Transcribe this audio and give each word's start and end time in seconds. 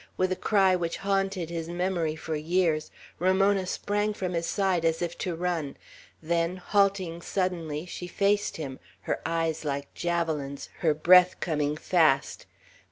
With 0.17 0.31
a 0.31 0.35
cry 0.35 0.75
which 0.75 0.97
haunted 1.05 1.51
his 1.51 1.69
memory 1.69 2.15
for 2.15 2.35
years, 2.35 2.89
Ramona 3.19 3.67
sprang 3.67 4.15
from 4.15 4.33
his 4.33 4.47
side 4.47 4.83
as 4.83 4.99
if 4.99 5.15
to 5.19 5.35
run; 5.35 5.77
then, 6.23 6.57
halting 6.57 7.21
suddenly, 7.21 7.85
she 7.85 8.07
faced 8.07 8.57
him, 8.57 8.79
her 9.01 9.21
eyes 9.27 9.63
like 9.63 9.93
javelins, 9.93 10.69
her 10.79 10.95
breath 10.95 11.39
coming 11.39 11.77
fast. 11.77 12.47